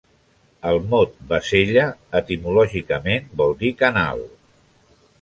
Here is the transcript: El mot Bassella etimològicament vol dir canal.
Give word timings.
El 0.69 0.79
mot 0.93 1.13
Bassella 1.33 1.85
etimològicament 2.21 3.31
vol 3.43 3.57
dir 3.63 3.75
canal. 3.87 4.29